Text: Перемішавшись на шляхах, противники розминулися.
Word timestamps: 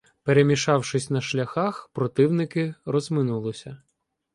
Перемішавшись 0.23 1.09
на 1.09 1.21
шляхах, 1.21 1.89
противники 1.93 2.75
розминулися. 2.85 3.81